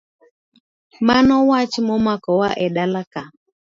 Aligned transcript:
Mano 1.07 1.35
wach 1.49 1.75
momako 1.87 2.31
wa 2.41 2.49
edalaka. 2.65 3.21